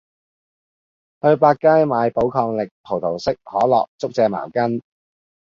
[1.21, 4.81] 去百佳買寶礦力，葡萄式，可樂，竹蔗茅根